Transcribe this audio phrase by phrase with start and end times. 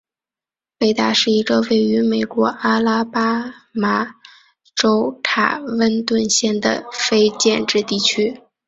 [0.79, 4.15] 贝达是一个位于美国阿拉巴马
[4.75, 8.41] 州卡温顿县的非建制地区。